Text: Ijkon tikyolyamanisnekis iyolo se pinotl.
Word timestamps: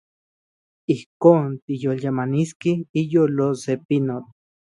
Ijkon 0.93 1.45
tikyolyamanisnekis 1.63 2.85
iyolo 3.01 3.47
se 3.63 3.73
pinotl. 3.87 4.29